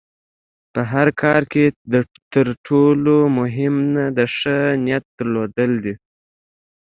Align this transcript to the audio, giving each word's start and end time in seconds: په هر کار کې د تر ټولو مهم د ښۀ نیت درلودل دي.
په 0.73 0.81
هر 0.91 1.07
کار 1.21 1.41
کې 1.51 1.65
د 1.93 1.95
تر 2.33 2.47
ټولو 2.67 3.15
مهم 3.39 3.75
د 4.17 4.19
ښۀ 4.35 4.59
نیت 4.85 5.05
درلودل 5.17 5.71
دي. 5.85 5.93